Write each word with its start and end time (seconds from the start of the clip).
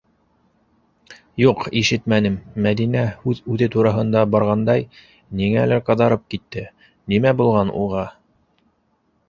Юҡ, 1.41 1.59
ишетмәнем,- 1.81 2.37
Мәҙинә, 2.67 3.03
һүҙ 3.27 3.43
үҙе 3.57 3.69
тураһында 3.77 4.25
барғандай, 4.37 4.89
ниңәлер 5.45 5.87
ҡыҙарып 5.91 6.27
китте,- 6.35 6.67
нимә 7.15 7.39
булған 7.43 7.75
уға? 7.87 8.11